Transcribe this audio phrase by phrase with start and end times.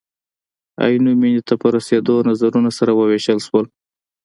[0.83, 3.65] عینو مینې ته په رسېدلو نظرونه سره ووېشل شول.